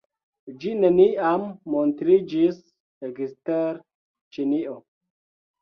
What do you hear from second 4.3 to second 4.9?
Ĉinio.